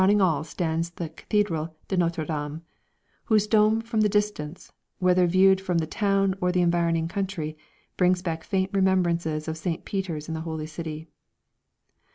Crowning 0.01 0.19
all 0.19 0.43
stands 0.43 0.89
the 0.89 1.09
Cathédrale 1.09 1.75
de 1.87 1.95
Notre 1.95 2.25
Dame, 2.25 2.63
whose 3.25 3.45
dome 3.45 3.79
from 3.81 4.01
the 4.01 4.09
distance, 4.09 4.71
whether 4.97 5.27
viewed 5.27 5.61
from 5.61 5.77
the 5.77 5.85
town 5.85 6.33
or 6.41 6.51
the 6.51 6.63
environing 6.63 7.07
country, 7.07 7.55
brings 7.97 8.23
back 8.23 8.43
faint 8.43 8.71
remembrances 8.73 9.47
of 9.47 9.57
St. 9.59 9.85
Peter's 9.85 10.27
in 10.27 10.33
the 10.33 10.41
Holy 10.41 10.65
City. 10.65 11.07